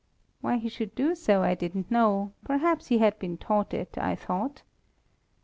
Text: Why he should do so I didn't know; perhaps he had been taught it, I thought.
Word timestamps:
Why 0.39 0.57
he 0.57 0.67
should 0.67 0.95
do 0.95 1.13
so 1.13 1.43
I 1.43 1.53
didn't 1.53 1.91
know; 1.91 2.33
perhaps 2.43 2.87
he 2.87 2.97
had 2.97 3.19
been 3.19 3.37
taught 3.37 3.71
it, 3.71 3.99
I 3.99 4.15
thought. 4.15 4.63